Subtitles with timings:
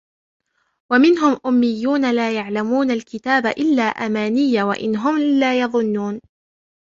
[0.91, 6.21] ومنهم أميون لا يعلمون الكتاب إلا أماني وإن هم إلا يظنون